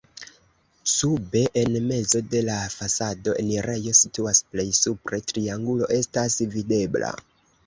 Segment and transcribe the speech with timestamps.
[0.91, 7.13] Sube en mezo de la fasado enirejo situas, plej supre triangulo estas videbla.